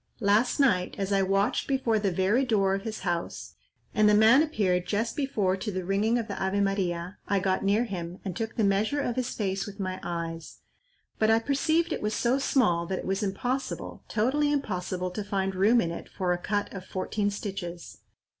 [0.19, 3.53] "Last night, as I watched before the very door of his house,
[3.93, 7.63] and the man appeared just before to the ringing of the Ave Maria, I got
[7.63, 10.61] near him, and took the measure of his face with my eyes;
[11.19, 15.53] but I perceived it was so small that it was impossible, totally impossible, to find
[15.53, 17.99] room in it for a cut of fourteen stitches.